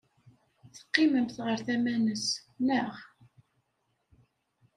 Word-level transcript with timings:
Teqqimemt 0.73 1.37
ɣer 1.45 1.57
tama-nnes, 1.65 2.25
naɣ? 2.67 2.93